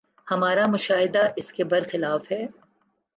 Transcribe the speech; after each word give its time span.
ہمارا 0.27 0.63
مشاہدہ 0.67 1.19
اس 1.35 1.51
کے 1.53 1.63
بر 1.63 1.83
خلاف 1.91 2.31
ہے۔ 2.31 2.41